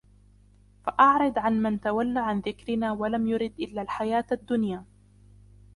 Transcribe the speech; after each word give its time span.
فَأَعْرِضْ 0.85 1.39
عَنْ 1.39 1.61
مَنْ 1.61 1.81
تَوَلَّى 1.81 2.19
عَنْ 2.19 2.39
ذِكْرِنَا 2.39 2.91
وَلَمْ 2.91 3.27
يُرِدْ 3.27 3.51
إِلَّا 3.59 3.81
الْحَيَاةَ 3.81 4.25
الدُّنْيَا 4.31 4.85